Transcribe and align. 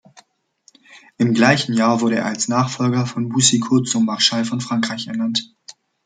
Im 1.19 1.35
gleichen 1.35 1.73
Jahr 1.75 2.01
wurde 2.01 2.15
er 2.15 2.25
als 2.25 2.47
Nachfolger 2.47 3.05
von 3.05 3.29
Boucicaut 3.29 3.87
zum 3.87 4.05
Marschall 4.05 4.45
von 4.45 4.59
Frankreich 4.59 5.05
ernannt. 5.05 5.53